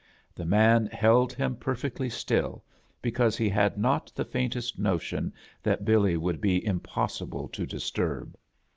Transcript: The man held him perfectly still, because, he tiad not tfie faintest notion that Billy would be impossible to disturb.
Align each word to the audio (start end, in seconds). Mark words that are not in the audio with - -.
The 0.33 0.47
man 0.47 0.87
held 0.87 1.31
him 1.31 1.55
perfectly 1.57 2.09
still, 2.09 2.63
because, 3.03 3.37
he 3.37 3.51
tiad 3.51 3.77
not 3.77 4.11
tfie 4.15 4.25
faintest 4.27 4.79
notion 4.79 5.31
that 5.61 5.85
Billy 5.85 6.17
would 6.17 6.41
be 6.41 6.65
impossible 6.65 7.47
to 7.49 7.67
disturb. 7.67 8.35